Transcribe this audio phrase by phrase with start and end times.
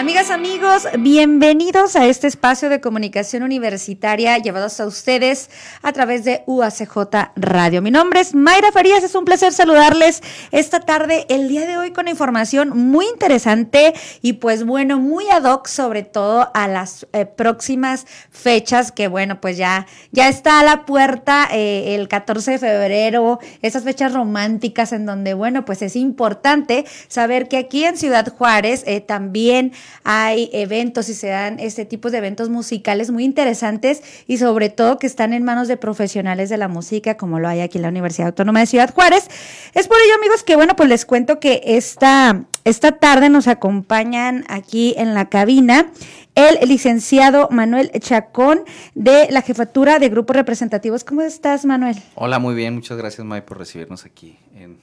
[0.00, 5.50] Amigas, amigos, bienvenidos a este espacio de comunicación universitaria llevados a ustedes
[5.82, 6.96] a través de UACJ
[7.36, 7.82] Radio.
[7.82, 10.22] Mi nombre es Mayra Farías, es un placer saludarles
[10.52, 13.92] esta tarde, el día de hoy con información muy interesante
[14.22, 19.42] y pues bueno, muy ad hoc sobre todo a las eh, próximas fechas que bueno,
[19.42, 24.94] pues ya, ya está a la puerta eh, el 14 de febrero, esas fechas románticas
[24.94, 30.50] en donde bueno, pues es importante saber que aquí en Ciudad Juárez eh, también hay
[30.52, 35.06] eventos y se dan este tipo de eventos musicales muy interesantes y sobre todo que
[35.06, 38.28] están en manos de profesionales de la música, como lo hay aquí en la Universidad
[38.28, 39.28] Autónoma de Ciudad Juárez.
[39.74, 44.44] Es por ello, amigos, que bueno, pues les cuento que esta, esta tarde nos acompañan
[44.48, 45.90] aquí en la cabina
[46.34, 48.60] el licenciado Manuel Chacón
[48.94, 51.04] de la jefatura de grupos representativos.
[51.04, 51.96] ¿Cómo estás, Manuel?
[52.14, 52.74] Hola, muy bien.
[52.74, 54.78] Muchas gracias, May, por recibirnos aquí en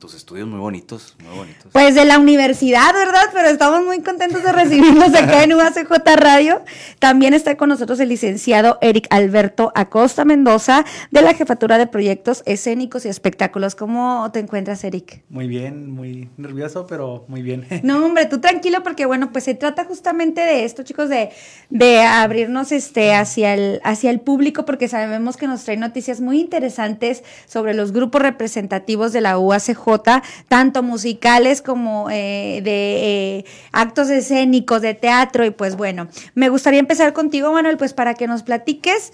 [0.00, 1.66] tus estudios muy bonitos, muy bonitos.
[1.72, 3.28] Pues de la universidad, ¿verdad?
[3.34, 6.62] Pero estamos muy contentos de recibirnos acá en UACJ Radio.
[6.98, 12.42] También está con nosotros el licenciado Eric Alberto Acosta Mendoza de la Jefatura de Proyectos
[12.46, 13.74] Escénicos y Espectáculos.
[13.74, 15.22] ¿Cómo te encuentras, Eric?
[15.28, 17.66] Muy bien, muy nervioso, pero muy bien.
[17.90, 21.30] No, hombre, tú tranquilo porque bueno, pues se trata justamente de esto, chicos, de,
[21.70, 26.40] de abrirnos este hacia el, hacia el público porque sabemos que nos trae noticias muy
[26.40, 34.10] interesantes sobre los grupos representativos de la UACJ tanto musicales como eh, de eh, actos
[34.10, 35.44] escénicos, de teatro.
[35.44, 39.12] Y pues bueno, me gustaría empezar contigo, Manuel, pues para que nos platiques.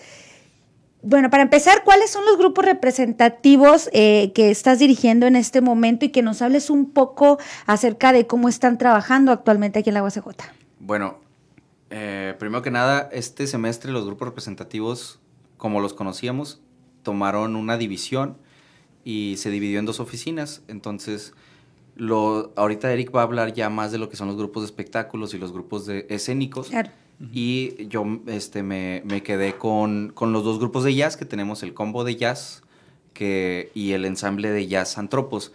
[1.02, 6.04] Bueno, para empezar, ¿cuáles son los grupos representativos eh, que estás dirigiendo en este momento
[6.04, 10.02] y que nos hables un poco acerca de cómo están trabajando actualmente aquí en la
[10.02, 10.26] UACJ?
[10.80, 11.20] Bueno,
[11.88, 15.20] primero que nada, este semestre los grupos representativos,
[15.56, 16.60] como los conocíamos,
[17.02, 18.36] tomaron una división
[19.06, 20.62] y se dividió en dos oficinas.
[20.66, 21.32] Entonces,
[21.94, 24.66] lo, ahorita Eric va a hablar ya más de lo que son los grupos de
[24.66, 26.72] espectáculos y los grupos de escénicos.
[27.32, 31.62] Y yo este, me, me quedé con, con, los dos grupos de jazz, que tenemos
[31.62, 32.64] el combo de jazz
[33.14, 35.52] que, y el ensamble de jazz Antropos.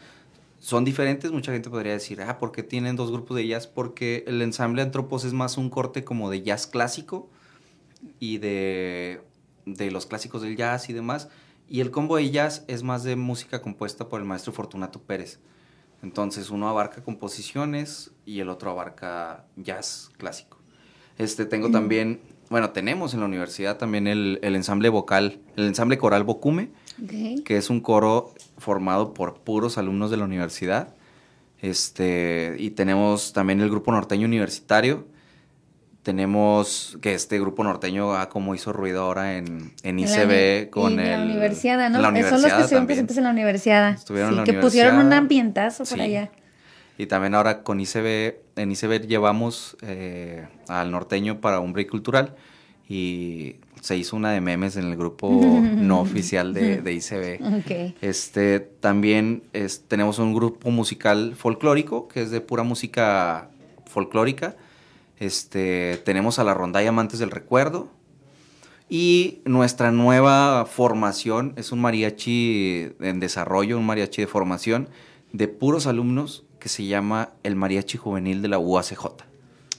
[0.59, 3.67] Son diferentes, mucha gente podría decir, ah, ¿por qué tienen dos grupos de jazz?
[3.67, 7.29] Porque el ensamble Antropos es más un corte como de jazz clásico
[8.17, 9.19] y de,
[9.65, 11.27] de los clásicos del jazz y demás.
[11.71, 15.39] Y el combo de jazz es más de música compuesta por el maestro Fortunato Pérez.
[16.03, 20.57] Entonces uno abarca composiciones y el otro abarca jazz clásico.
[21.17, 26.25] Este, tengo también, bueno, tenemos en la universidad también el, ensamble vocal, el ensamble coral
[26.25, 26.71] Bocume,
[27.45, 30.93] que es un coro formado por puros alumnos de la universidad.
[31.61, 35.05] Este, y tenemos también el grupo norteño universitario,
[36.03, 41.11] tenemos que este grupo norteño ha como hizo ruido ahora en, en ICB con el...
[41.11, 42.01] La universidad, ¿no?
[42.01, 43.91] La universidad Son los que estuvieron presentes en la universidad.
[43.91, 46.31] Estuvieron en la que pusieron un ambientazo por allá.
[46.97, 52.35] Y también ahora con ICB, en ICB llevamos eh, al norteño para un break cultural
[52.89, 55.29] y se hizo una de memes en el grupo
[55.75, 57.95] no oficial de, de ICB.
[58.01, 63.49] Este, también es, tenemos un grupo musical folclórico que es de pura música
[63.85, 64.55] folclórica
[65.21, 67.89] este, tenemos a la rondalla Amantes del Recuerdo.
[68.89, 74.89] Y nuestra nueva formación es un mariachi en desarrollo, un mariachi de formación
[75.31, 79.05] de puros alumnos que se llama el Mariachi Juvenil de la UACJ.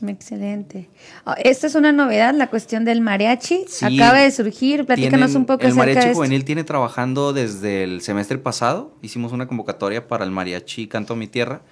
[0.06, 0.88] Excelente.
[1.26, 3.66] Ah, esta es una novedad, la cuestión del mariachi.
[3.82, 8.96] Acaba de surgir, platícanos un poco El Mariachi Juvenil tiene trabajando desde el semestre pasado.
[9.02, 11.62] Hicimos una convocatoria para el Mariachi Canto a mi Tierra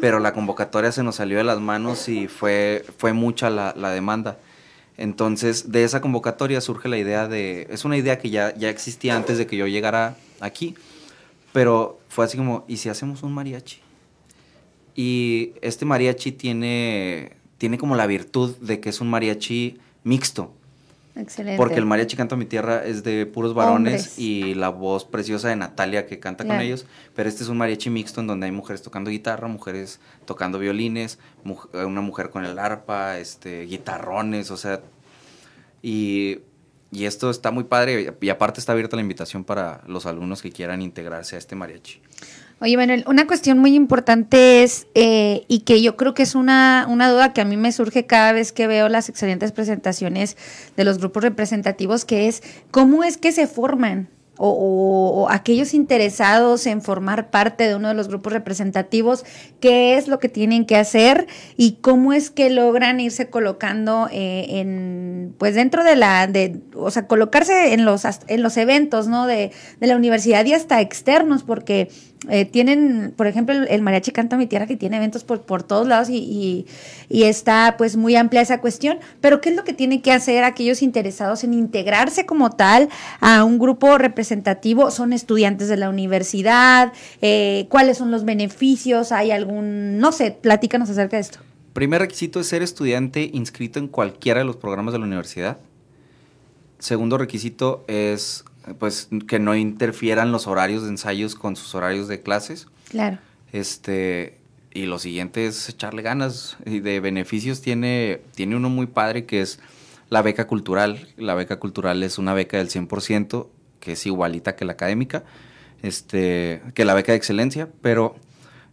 [0.00, 4.38] pero la convocatoria se nos salió de las manos y fue, fue mucha la, demanda.
[4.96, 9.16] Entonces, de esa convocatoria surge la idea de, es una idea que ya, ya existía
[9.16, 10.74] antes de que yo llegara aquí,
[11.52, 13.80] pero fue así como, ¿y si hacemos un mariachi?
[14.96, 20.52] Y este mariachi tiene, tiene como la virtud de que es un mariachi mixto.
[21.18, 21.56] Excelente.
[21.56, 25.48] Porque el mariachi Canto a mi tierra es de puros varones y la voz preciosa
[25.48, 28.52] de Natalia que canta con ellos, pero este es un mariachi mixto en donde hay
[28.52, 31.18] mujeres tocando guitarra, mujeres tocando violines,
[31.72, 34.80] una mujer con el arpa, este, guitarrones, o sea,
[35.82, 36.38] y,
[36.92, 40.52] y esto está muy padre y aparte está abierta la invitación para los alumnos que
[40.52, 42.00] quieran integrarse a este mariachi.
[42.60, 46.86] Oye, Manuel, una cuestión muy importante es, eh, y que yo creo que es una,
[46.88, 50.36] una duda que a mí me surge cada vez que veo las excelentes presentaciones
[50.76, 54.08] de los grupos representativos, que es, ¿cómo es que se forman?
[54.38, 59.24] o, aquellos interesados en formar parte de uno de los grupos representativos,
[59.60, 61.26] qué es lo que tienen que hacer
[61.56, 66.90] y cómo es que logran irse colocando eh, en, pues dentro de la, de, o
[66.90, 69.26] sea, colocarse en los, en los eventos, ¿no?
[69.26, 69.50] De,
[69.80, 71.90] de la universidad y hasta externos, porque
[72.28, 75.86] eh, tienen, por ejemplo, el, Mariachi Canta Mi Tierra que tiene eventos por, por todos
[75.86, 76.66] lados y,
[77.08, 80.42] y, está pues muy amplia esa cuestión, pero ¿qué es lo que tienen que hacer
[80.42, 82.88] aquellos interesados en integrarse como tal
[83.20, 84.90] a un grupo representativo?
[84.90, 86.92] ¿Son estudiantes de la universidad?
[87.22, 89.12] Eh, ¿Cuáles son los beneficios?
[89.12, 91.38] ¿Hay algún, no sé, platícanos acerca de esto?
[91.72, 95.58] Primer requisito es ser estudiante inscrito en cualquiera de los programas de la universidad.
[96.80, 98.44] Segundo requisito es
[98.78, 102.66] pues que no interfieran los horarios de ensayos con sus horarios de clases.
[102.88, 103.18] Claro.
[103.52, 104.38] Este,
[104.72, 106.56] y lo siguiente es echarle ganas.
[106.64, 109.60] Y de beneficios tiene, tiene uno muy padre que es
[110.10, 111.08] la beca cultural.
[111.16, 113.48] La beca cultural es una beca del 100%,
[113.80, 115.24] que es igualita que la académica,
[115.82, 118.16] este, que la beca de excelencia, pero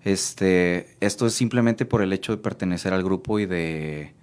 [0.04, 4.14] este, esto es simplemente por el hecho de pertenecer al grupo y de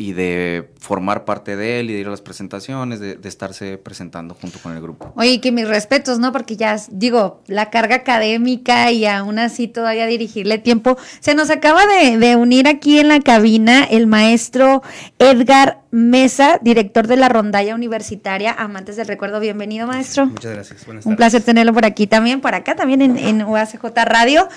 [0.00, 4.34] y de formar parte de él y de ir a las presentaciones, de, estarse presentando
[4.34, 5.12] junto con el grupo.
[5.14, 6.32] Oye, que mis respetos, ¿no?
[6.32, 10.96] Porque ya, digo, la carga académica y aún así todavía dirigirle tiempo.
[11.20, 14.82] Se nos acaba de, de unir aquí en la cabina el maestro
[15.18, 19.40] Edgar Mesa, director de la rondalla universitaria Amantes del Recuerdo.
[19.40, 20.26] Bienvenido, maestro.
[20.26, 20.86] Muchas gracias.
[20.86, 24.48] Buenas Un placer tenerlo por aquí también, por acá también en, en UACJ Radio.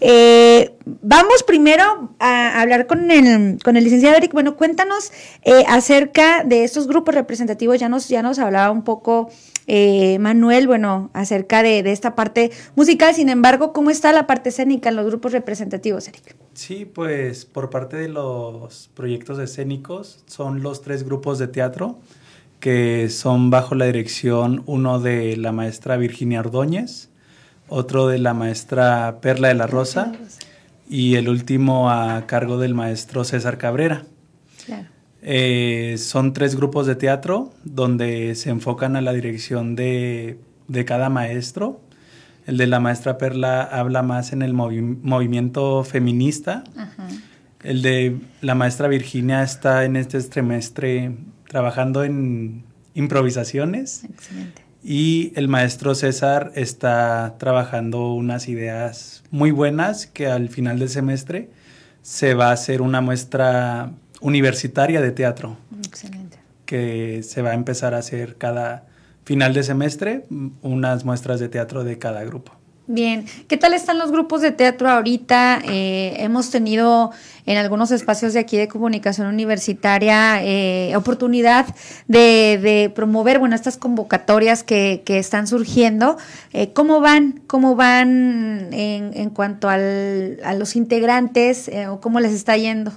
[0.00, 4.32] Eh, vamos primero a hablar con el, con el licenciado Eric.
[4.32, 4.91] Bueno, cuéntanos
[5.42, 7.78] eh, acerca de estos grupos representativos.
[7.78, 9.30] Ya nos, ya nos hablaba un poco
[9.66, 13.14] eh, Manuel, bueno, acerca de, esta parte musical.
[13.14, 16.36] Sin embargo, ¿cómo está la parte escénica en los grupos representativos, Eric?
[16.54, 21.98] Sí, pues por parte de los proyectos escénicos son los tres grupos de teatro
[22.60, 27.08] que son bajo la dirección uno de la maestra Virginia Ordóñez,
[27.68, 30.12] otro de la maestra Perla de la Rosa
[30.88, 34.04] y el último a cargo del maestro César Cabrera.
[34.66, 34.86] Claro.
[35.24, 40.38] Eh, son tres grupos de teatro donde se enfocan a la dirección de,
[40.84, 41.80] cada maestro.
[42.46, 46.64] El de la maestra Perla habla más en el movimiento feminista.
[47.62, 51.14] El de la maestra Virginia está en este trimestre
[51.46, 54.02] trabajando en improvisaciones.
[54.82, 61.50] Y el maestro César está trabajando unas ideas muy buenas que al final del semestre
[62.02, 65.56] se va a hacer una muestra universitaria de teatro.
[65.86, 66.38] Excelente.
[66.64, 68.86] Que se va a empezar a hacer cada
[69.24, 70.24] final de semestre
[70.62, 72.52] unas muestras de teatro de cada grupo.
[72.88, 75.60] Bien, ¿qué tal están los grupos de teatro ahorita?
[75.64, 77.12] Eh, hemos tenido
[77.46, 81.66] en algunos espacios de aquí de comunicación universitaria eh, oportunidad
[82.08, 86.16] de, promover, bueno, estas convocatorias que, están surgiendo.
[86.52, 87.40] Eh, ¿Cómo van?
[87.46, 92.92] ¿Cómo van en, en cuanto al, a los integrantes o cómo les está yendo?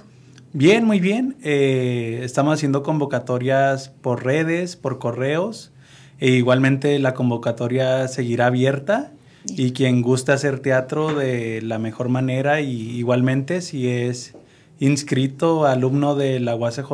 [0.58, 1.36] Bien, muy bien.
[1.42, 5.70] Eh, estamos haciendo convocatorias por redes, por correos.
[6.18, 9.12] E igualmente la convocatoria seguirá abierta
[9.44, 14.34] y quien guste hacer teatro de la mejor manera y igualmente si es
[14.80, 16.90] inscrito alumno de la UACJ,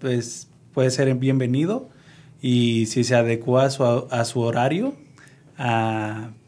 [0.00, 1.90] pues puede ser bienvenido
[2.42, 4.96] y si se adecua a su, a su horario,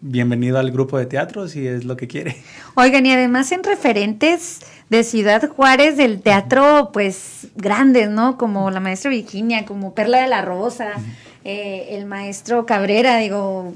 [0.01, 2.37] bienvenido al grupo de teatro si es lo que quiere.
[2.75, 8.37] Oigan, y además en referentes de Ciudad Juárez del teatro, pues grandes, ¿no?
[8.37, 10.93] Como la maestra Virginia, como Perla de la Rosa,
[11.45, 13.73] eh, el maestro Cabrera, digo,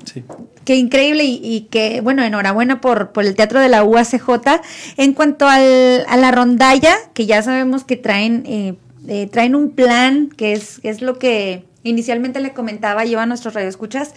[0.65, 4.60] qué increíble y, que, bueno, enhorabuena por, por el teatro de la UACJ.
[4.96, 8.75] En cuanto al, a la rondalla, que ya sabemos que traen, eh,
[9.06, 13.27] eh, traen un plan, que es, que es lo que inicialmente le comentaba yo a
[13.27, 14.15] nuestros radioescuchas,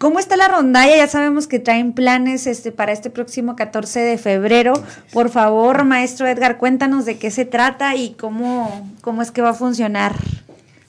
[0.00, 0.96] ¿Cómo está la rondalla?
[0.96, 4.72] Ya sabemos que traen planes este, para este próximo 14 de febrero.
[5.12, 9.50] Por favor, maestro Edgar, cuéntanos de qué se trata y cómo, cómo es que va
[9.50, 10.16] a funcionar.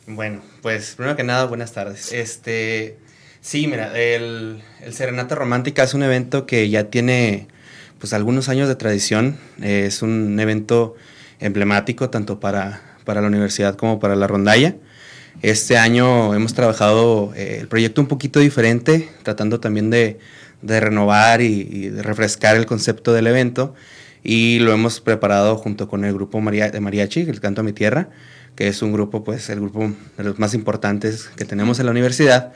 [0.08, 2.14] Bueno, pues primero que nada, buenas tardes.
[2.14, 3.00] Este,
[3.42, 7.50] sí, mira, el, Serenata Romántica es un evento que ya tiene
[8.00, 9.38] pues algunos años de tradición.
[9.62, 10.96] es un evento
[11.42, 14.78] emblemático tanto para, para la universidad como para la rondalla.
[15.42, 20.20] Este año hemos trabajado eh, el proyecto un poquito diferente, tratando también de,
[20.62, 23.74] renovar y, refrescar el concepto del evento.
[24.24, 28.10] Y lo hemos preparado junto con el grupo de mariachi, el Canto a mi Tierra,
[28.56, 31.92] que es un grupo, pues, el grupo de los más importantes que tenemos en la
[31.92, 32.54] universidad.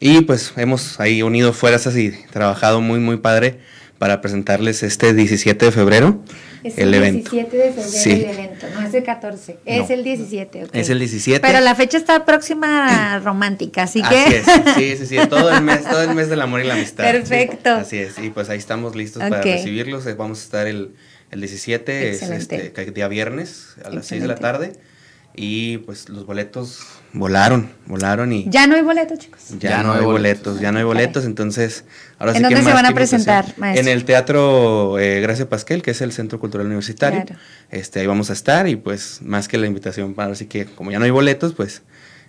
[0.00, 3.60] Y pues hemos ahí unido fuerzas y trabajado muy, muy padre
[3.98, 6.22] para presentarles este 17 de febrero
[6.62, 7.30] Es el, el, evento.
[7.30, 8.10] 17 de febrero Sí.
[8.10, 9.94] el evento, no es el 14, es No.
[9.94, 10.64] el 17.
[10.64, 10.70] ok.
[10.74, 11.40] Es el 17.
[11.40, 14.14] Pero la fecha está próxima romántica, así que...
[14.16, 16.74] Así es, sí, sí, sí, todo el mes, todo el mes del amor y la
[16.74, 17.04] amistad.
[17.04, 17.70] Perfecto.
[17.70, 19.44] Así es, y pues ahí estamos listos para Ok.
[19.46, 20.04] recibirlos.
[20.16, 20.90] Vamos a estar el,
[21.30, 22.56] el 17, es Excelente.
[22.56, 24.68] este, ca- día viernes a las 6 de la Excelente.
[24.74, 24.95] tarde.
[25.38, 26.80] Y pues los boletos
[27.12, 29.40] volaron, volaron y Ya no hay boleto, chicos.
[29.60, 31.84] ya, no hay boletos, ya no hay boletos, entonces
[32.18, 33.82] ahora ¿En sí que dónde se van a presentar, maestro?
[33.82, 37.22] En el Teatro eh, Gracia Pasquel, que es el Centro Cultural Universitario.
[37.26, 37.40] Claro.
[37.70, 40.90] Este, ahí vamos a estar y pues más que la invitación para así que como
[40.90, 41.82] ya no hay boletos, pues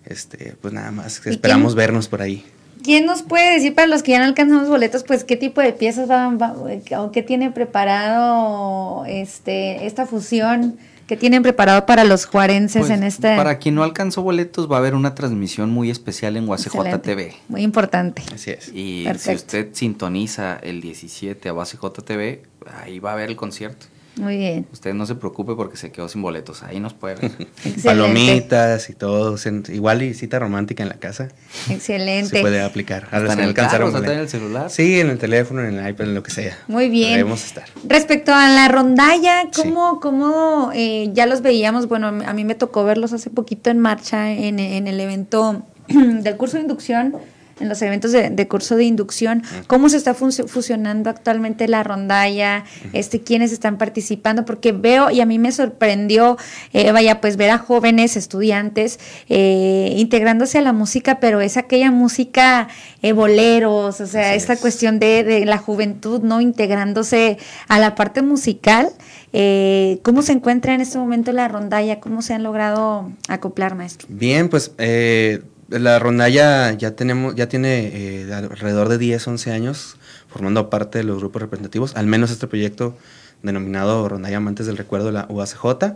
[0.06, 2.46] este, pues nada más ¿Y esperamos quién- vernos por ahí.
[2.84, 5.74] ¿Quién nos puede decir para los que ya no alcanzamos boletos, pues qué tipo de
[5.74, 10.78] piezas van, va- o qué tiene preparado este esta fusión?
[11.08, 13.36] ¿Qué tienen preparado para los juarenses Pues, en este?
[13.38, 17.02] Para quien no alcanzó boletos, va a haber una transmisión muy especial en UACJ.
[17.02, 17.34] TV.
[17.48, 18.24] Muy importante.
[18.34, 18.68] Así es.
[18.74, 22.44] Y si usted sintoniza el 17 a UACJ TV,
[22.84, 23.88] ahí va a ver el concierto.
[24.20, 24.68] Muy bien.
[24.72, 26.64] Usted no se preocupe porque se quedó sin boletos.
[26.64, 27.26] Ahí nos puede ver.
[27.40, 27.82] Excelente.
[27.84, 29.36] Palomitas y todo,
[29.70, 31.30] igual y cita romántica en la casa.
[31.70, 32.38] Excelente.
[32.38, 33.08] Se puede aplicar.
[33.12, 34.70] En se el alcanzaron carro, en el celular.
[34.70, 36.58] Sí, en el teléfono, en el iPad, en lo que sea.
[36.68, 37.12] Muy bien.
[37.12, 37.66] Debemos estar.
[37.88, 41.88] Respecto a la rondalla, ¿cómo, cómo eh, ya los veíamos?
[41.88, 46.38] Bueno, a mí me tocó verlos hace poquito en marcha en, en el evento del
[46.38, 47.16] curso de inducción,
[47.60, 49.44] en los eventos de, de curso de inducción.
[49.68, 52.64] ¿Cómo se está fusionando actualmente la rondalla?
[52.94, 54.46] Este, ¿Quiénes están participando?
[54.46, 56.38] Porque veo, y a mí me sorprendió,
[56.74, 59.00] eh, vaya, pues ver a jóvenes estudiantes
[59.30, 62.68] eh, integrándose a la música, pero es aquella música
[63.02, 64.60] eh, boleros, o sea, Así esta es.
[64.60, 66.42] cuestión de, de la juventud, ¿no?
[66.42, 67.38] Integrándose
[67.68, 68.90] a la parte musical.
[69.34, 72.00] Eh, ¿Cómo se encuentra en este momento la rondalla?
[72.00, 74.08] ¿Cómo se han logrado acoplar, maestro?
[74.10, 79.98] Bien, pues eh, la rondalla ya tenemos, ya tiene eh, alrededor de 10, 11 años
[80.28, 82.98] formando parte de los grupos representativos, al menos este proyecto
[83.44, 85.94] denominado Rondalla Amantes del Recuerdo la UACJ.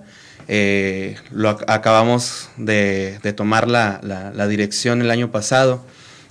[0.47, 5.83] Eh, lo ac- acabamos de, de tomar la, la- la dirección el año pasado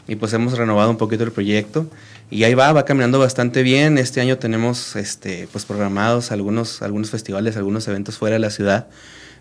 [0.09, 1.88] y pues hemos renovado un poquito el proyecto
[2.30, 3.99] y ahí va, va caminando bastante bien.
[3.99, 8.88] Este año tenemos este, pues programados algunos, algunos festivales, algunos eventos fuera de la ciudad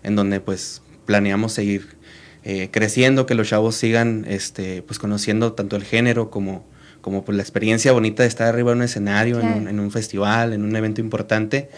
[0.02, 1.96] en donde pues planeamos seguir
[2.44, 6.64] eh, creciendo, que los chavos sigan este, pues conociendo tanto el género como,
[7.00, 9.90] como pues, la experiencia bonita de estar arriba en un escenario, en, un, en un
[9.90, 11.68] festival, en un evento importante.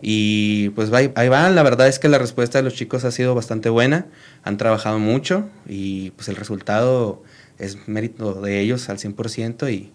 [0.00, 3.10] Y pues va- ahí va, la verdad es que la respuesta de los chicos ha
[3.10, 4.06] sido bastante buena,
[4.44, 7.22] han trabajado mucho y pues el resultado
[7.58, 9.90] es mérito de ellos al 100% y,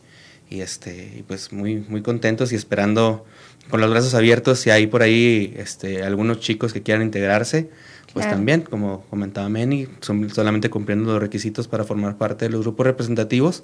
[0.49, 3.25] y, este, y pues muy, muy contentos y esperando
[3.69, 7.69] con los brazos abiertos si hay por ahí este, algunos chicos que quieran integrarse,
[8.13, 8.37] pues Claro.
[8.37, 12.85] también, como comentaba Meni, son solamente cumpliendo los requisitos para formar parte de los grupos
[12.85, 13.63] representativos,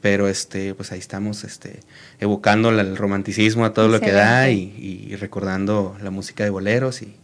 [0.00, 1.80] pero este, pues ahí estamos este,
[2.18, 4.74] evocando el romanticismo a todo lo que da y,
[5.10, 7.14] y recordando la música de boleros y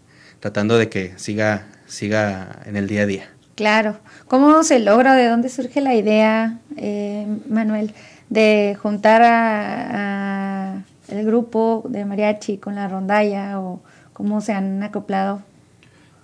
[0.41, 3.31] tratando de que siga, siga en el día a día.
[3.57, 3.99] Claro.
[4.29, 5.15] ¿Cómo se logra?
[5.15, 7.93] ¿De dónde surge la idea, eh, Manuel,
[8.29, 13.81] de juntar a, a el grupo de mariachi con la rondalla o
[14.13, 15.43] cómo se han acoplado?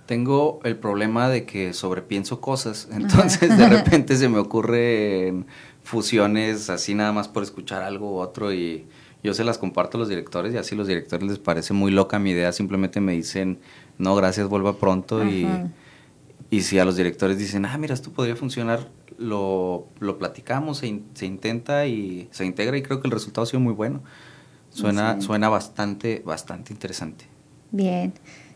[0.06, 5.46] Tengo el problema de que sobrepienso cosas, entonces de repente se me ocurren
[5.82, 8.86] fusiones así nada más por escuchar algo u otro y
[9.22, 12.18] yo se las comparto a los directores y así los directores les parece muy loca
[12.18, 13.58] mi idea, simplemente me dicen,
[13.98, 15.68] no, gracias, vuelva pronto y, Ajá.
[16.50, 20.88] y si a los directores dicen, ah, mira, esto podría funcionar, lo, lo platicamos, se,
[20.88, 24.02] in- se intenta y se integra y creo que el resultado ha sido muy bueno.
[24.70, 27.26] Suena, suena bastante, bastante interesante.
[27.70, 28.12] Bien.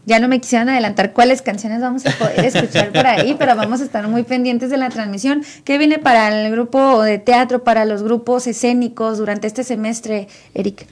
[0.08, 3.82] Ya no me quisieron adelantar cuáles canciones vamos a poder escuchar por ahí, pero vamos
[3.82, 5.42] a estar muy pendientes de la transmisión.
[5.64, 10.86] ¿Qué viene para el grupo de teatro, para los grupos escénicos durante este semestre, Eric?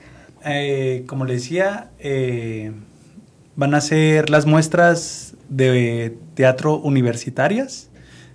[0.44, 2.72] Eh, como le decía, eh,
[3.56, 7.88] van a ser las muestras de teatro universitarias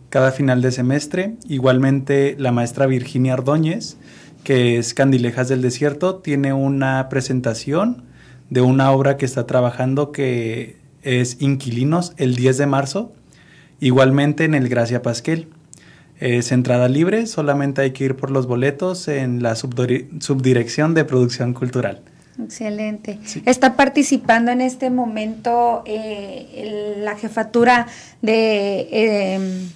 [0.10, 1.36] cada final de semestre.
[1.48, 3.98] Igualmente, la maestra Virginia Ordóñez,
[4.44, 8.10] que es Candilejas del Desierto, tiene una presentación
[8.52, 13.12] de una obra que está trabajando que es Inquilinos el 10 de marzo,
[13.80, 15.48] igualmente en el Gracia Pasquel.
[16.20, 21.54] Es entrada libre, solamente hay que ir por los boletos en la subdirección de producción
[21.54, 22.04] cultural.
[22.44, 23.20] Excelente.
[23.24, 23.42] Sí.
[23.46, 27.88] Está participando en este momento eh, la jefatura
[28.22, 29.70] de eh,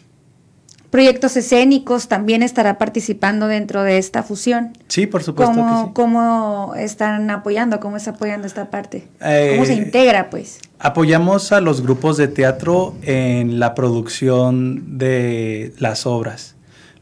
[0.96, 4.72] proyectos escénicos, también estará participando dentro de esta fusión.
[4.88, 5.92] Sí, por supuesto ¿Cómo, que sí.
[5.94, 7.82] ¿Cómo están apoyando?
[7.82, 9.06] ¿Cómo está apoyando esta parte?
[9.20, 10.60] Eh, ¿Cómo se integra, pues?
[10.80, 16.56] Apoyamos a los grupos de teatro en la producción de las obras,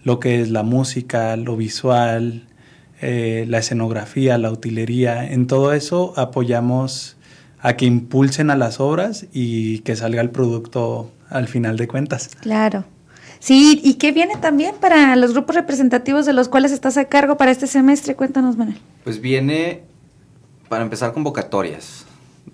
[0.04, 2.48] lo que es la música, lo visual,
[3.00, 7.16] eh, la escenografía, la utilería, en todo eso apoyamos
[7.60, 12.32] a que impulsen a las obras y que salga el producto al final de cuentas.
[12.42, 12.86] Claro.
[13.44, 17.36] Sí, y qué viene también para los grupos representativos de los cuales estás a cargo
[17.36, 18.16] para este semestre.
[18.16, 18.78] Cuéntanos, Manuel.
[19.04, 19.84] Pues viene,
[20.70, 22.06] para empezar, convocatorias.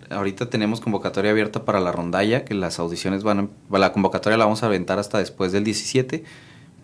[0.10, 4.46] Ahorita tenemos convocatoria abierta para la rondalla, que las audiciones van a, la convocatoria la
[4.46, 6.24] vamos a aventar hasta después del 17,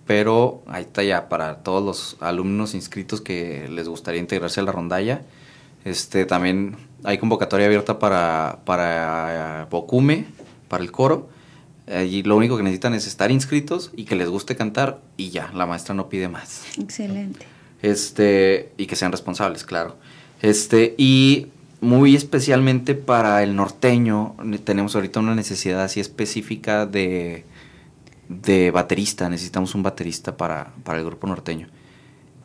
[0.06, 4.72] pero ahí está ya para todos los alumnos inscritos que les gustaría integrarse a la
[4.72, 5.24] rondalla.
[5.84, 10.28] Este, también hay convocatoria abierta para, para Bocume,
[10.68, 11.34] para el coro.
[11.88, 15.51] Allí lo único que necesitan es estar inscritos y que les guste cantar y ya,
[15.54, 16.63] la maestra no pide más.
[16.80, 17.46] Excelente.
[17.82, 19.96] Este, y que sean responsables, claro.
[20.42, 21.48] Este, y
[21.82, 27.46] muy especialmente para el norteño, tenemos ahorita una necesidad así específica de,
[28.30, 29.30] de baterista.
[29.30, 31.68] Necesitamos un baterista para, para el grupo norteño.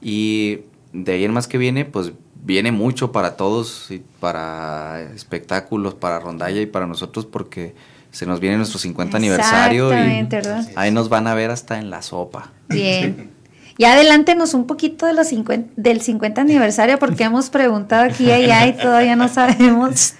[0.02, 0.60] Y
[0.92, 6.20] de ahí en más que viene, pues viene mucho para todos, y para espectáculos, para
[6.20, 7.74] rondalla y para nosotros, porque
[8.10, 10.28] se nos viene nuestro 50 aniversario y
[10.76, 12.50] ahí nos van a ver hasta en la sopa.
[12.68, 13.30] Bien.
[13.78, 18.30] Y adelántenos un poquito de los 50, del 50 aniversario porque hemos preguntado aquí y
[18.30, 20.14] allá y todavía no sabemos.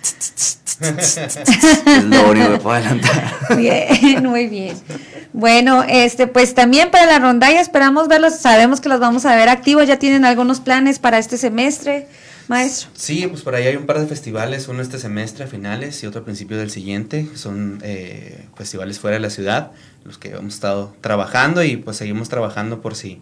[0.81, 3.35] es lo único que puedo adelantar.
[3.57, 4.77] Bien, muy bien.
[5.33, 9.49] Bueno, este, pues también para la rondalla esperamos verlos, sabemos que los vamos a ver
[9.49, 12.09] activos, ya tienen algunos planes para este semestre
[12.50, 12.90] maestro.
[12.95, 16.07] Sí, pues por ahí hay un par de festivales, uno este semestre a finales y
[16.07, 17.28] otro a principio del siguiente.
[17.35, 19.71] Son eh, festivales fuera de la ciudad,
[20.04, 23.21] los que hemos estado trabajando y pues seguimos trabajando por si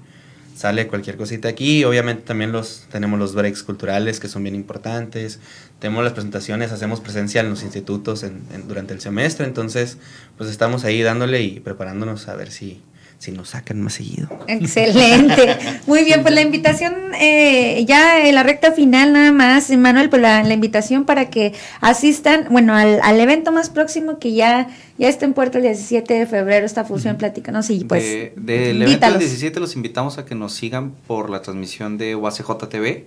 [0.57, 1.85] sale cualquier cosita aquí.
[1.85, 5.41] Obviamente también los tenemos los breaks culturales que son bien importantes.
[5.79, 8.25] Tenemos las presentaciones, hacemos presencia en los institutos
[8.67, 9.47] durante el semestre.
[9.47, 9.99] Entonces,
[10.39, 12.81] pues estamos ahí dándole y preparándonos a ver si
[13.19, 14.29] si nos sacan más seguido.
[14.47, 15.59] Excelente.
[15.87, 20.23] Muy bien, pues la invitación, eh, ya en la recta final nada más, Manuel, pues
[20.23, 25.35] la, invitación para que asistan, bueno, al, evento más próximo que ya, ya está en
[25.35, 28.33] puerto el 17 de febrero, esta función, platícanos y pues...
[28.37, 32.69] del evento del 17 los invitamos a que nos sigan por la transmisión de UACJ
[32.69, 33.07] TV,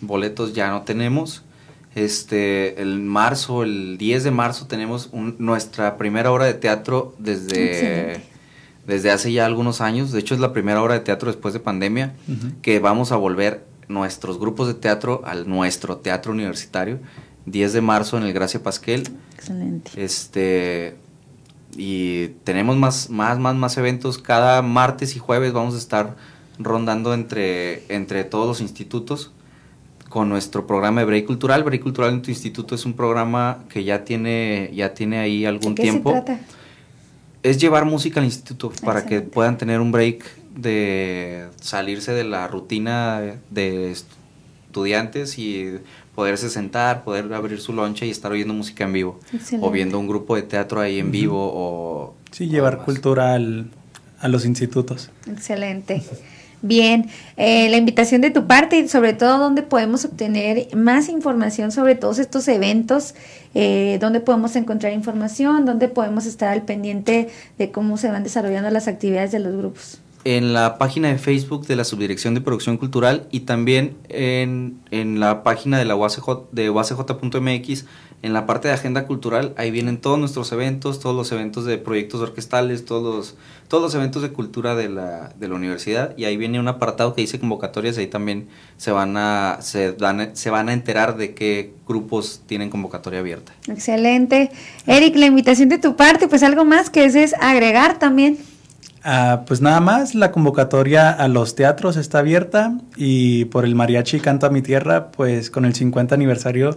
[0.00, 1.44] boletos ya no tenemos.
[1.94, 8.20] Este, el marzo, el 10 de marzo tenemos nuestra primera obra de teatro desde
[8.86, 10.12] desde hace ya algunos años.
[10.12, 12.14] De hecho, es la primera obra de teatro después de pandemia
[12.62, 16.98] que vamos a volver nuestros grupos de teatro al nuestro teatro universitario.
[17.46, 19.08] 10 de marzo en el Gracia Pasquel.
[19.34, 19.90] Excelente.
[19.96, 20.96] Este
[21.76, 26.16] y tenemos más más más más eventos cada martes y jueves vamos a estar
[26.58, 29.32] rondando entre entre todos los institutos
[30.08, 31.64] con nuestro programa de Break Cultural.
[31.64, 35.74] Break Cultural en tu instituto es un programa que ya tiene ya tiene ahí algún
[35.74, 36.12] ¿De qué tiempo.
[36.12, 36.40] Se trata?
[37.44, 40.24] Es llevar música al instituto para que puedan tener un break
[40.56, 45.78] de salirse de la rutina de estudiantes y
[46.14, 49.20] poderse sentar, poder abrir su lonche y estar oyendo música en vivo.
[49.60, 52.14] O viendo un grupo de teatro ahí en vivo o...
[52.30, 55.10] Sí, llevar cultura a los institutos.
[55.28, 56.02] Excelente.
[56.66, 61.70] Bien, eh, la invitación de tu parte y sobre todo dónde podemos obtener más información
[61.72, 63.14] sobre todos estos eventos,
[63.54, 68.70] eh, dónde podemos encontrar información, dónde podemos estar al pendiente de cómo se van desarrollando
[68.70, 70.00] las actividades de los grupos.
[70.24, 75.20] En la página de Facebook de la Subdirección de Producción Cultural y también en, en
[75.20, 77.84] la página de la UACJ, de UACJ.mx
[78.24, 81.76] en la parte de agenda cultural, ahí vienen todos nuestros eventos, todos los eventos de
[81.76, 83.34] proyectos orquestales, todos los,
[83.68, 87.14] todos los eventos de cultura de la, de la universidad, y ahí viene un apartado
[87.14, 91.34] que dice convocatorias, ahí también se van a, se, dan, se van a enterar de
[91.34, 93.52] qué grupos tienen convocatoria abierta.
[93.68, 94.50] Excelente.
[94.86, 98.38] Eric, la invitación de tu parte, pues algo más que es agregar también.
[99.02, 104.18] Ah, pues nada más, la convocatoria a los teatros está abierta y por el mariachi
[104.20, 106.74] Canto a mi Tierra, pues con el 50 aniversario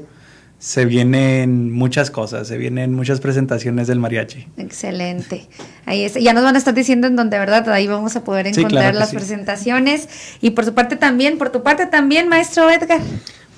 [0.60, 4.48] se vienen muchas cosas, se vienen muchas presentaciones del mariachi.
[4.58, 5.48] Excelente.
[5.86, 7.70] Ahí es, ya nos van a estar diciendo en donde, ¿verdad?
[7.70, 10.10] Ahí vamos a poder encontrar las presentaciones.
[10.42, 13.02] Y por su parte también, por tu parte también, maestro Edgar.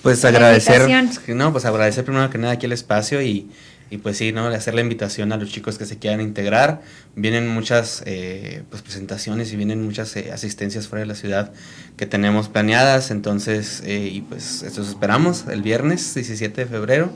[0.01, 0.89] Pues agradecer,
[1.27, 3.49] no, pues agradecer primero que nada aquí el espacio y
[3.91, 4.47] y pues sí, ¿no?
[4.47, 6.82] Hacer la invitación a los chicos que se quieran integrar.
[7.15, 11.52] Vienen muchas eh, pues presentaciones y vienen muchas eh, asistencias fuera de la ciudad
[11.97, 13.10] que tenemos planeadas.
[13.10, 17.12] Entonces, eh, y pues eso esperamos el viernes 17 de febrero.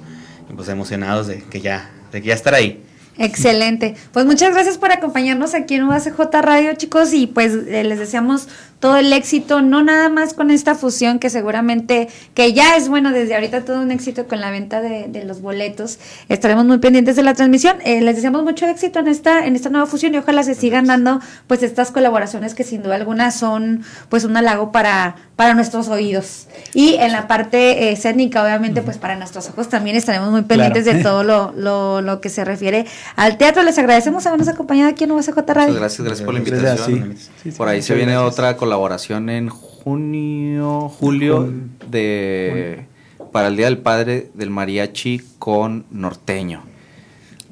[0.49, 2.83] Y pues emocionados de que ya, de que ya estar ahí.
[3.17, 3.95] Excelente.
[4.11, 8.47] Pues muchas gracias por acompañarnos aquí en UACJ Radio, chicos, y pues eh, les deseamos
[8.79, 13.11] todo el éxito, no nada más con esta fusión que seguramente, que ya es bueno
[13.11, 15.99] desde ahorita todo un éxito con la venta de, los boletos.
[16.27, 17.77] Estaremos muy pendientes de la transmisión.
[17.85, 20.85] Eh, les deseamos mucho éxito en esta, en esta nueva fusión y ojalá se sigan
[20.85, 25.87] dando pues estas colaboraciones que sin duda alguna son pues un halago para, para nuestros
[25.87, 26.47] oídos.
[26.73, 30.85] Y en la parte eh, escénica, obviamente, pues para nuestros ojos también estaremos muy pendientes
[30.85, 33.63] de todo lo, lo, lo, que se refiere al teatro.
[33.63, 35.73] Les agradecemos habernos acompañado aquí en UACJ Radio.
[35.73, 37.15] gracias, gracias por la invitación.
[37.57, 41.51] por ahí se viene otra colaboración en junio, julio,
[41.89, 42.87] de
[43.31, 46.63] para el Día del Padre del Mariachi con Norteño.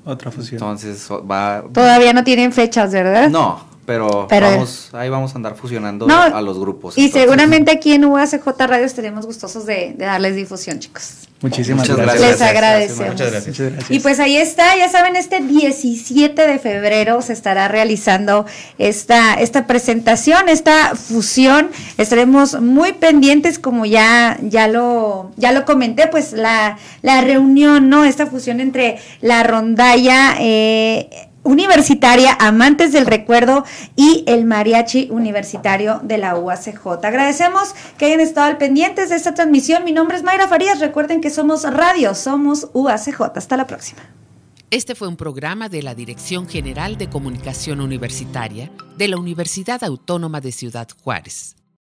[0.05, 0.55] Otra fusión.
[0.55, 1.63] Entonces va...
[1.73, 3.29] Todavía no tienen fechas, ¿verdad?
[3.29, 6.97] No, pero, vamos, ahí vamos a andar fusionando a los grupos.
[6.97, 11.27] Y seguramente aquí en UACJ Radio estaremos gustosos de, darles difusión, chicos.
[11.41, 12.21] Muchísimas gracias.
[12.21, 13.13] Les agradecemos.
[13.13, 13.89] Muchas gracias.
[13.89, 18.45] Y pues ahí está, ya saben, este 17 de febrero se estará realizando
[18.77, 21.69] esta, esta presentación, esta fusión.
[21.97, 28.05] Estaremos muy pendientes, como ya, ya, lo, ya lo comenté, pues la, la reunión, ¿no?
[28.05, 30.35] Esta fusión entre la rondalla.
[30.39, 36.87] Eh, universitaria, amantes del recuerdo y el mariachi universitario de la UACJ.
[37.03, 39.83] Agradecemos que hayan estado al pendientes de esta transmisión.
[39.83, 40.79] Mi nombre es Mayra Farías.
[40.79, 43.21] Recuerden que somos radio, somos UACJ.
[43.35, 44.01] Hasta la próxima.
[44.69, 50.39] Este fue un programa de la Dirección General de Comunicación Universitaria de la Universidad Autónoma
[50.39, 51.57] de Ciudad Juárez.